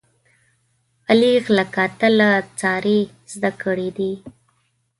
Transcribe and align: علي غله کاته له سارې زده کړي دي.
علي 1.09 1.33
غله 1.45 1.65
کاته 1.75 2.07
له 2.19 2.29
سارې 2.61 2.99
زده 3.33 3.51
کړي 3.61 3.89
دي. 3.97 4.13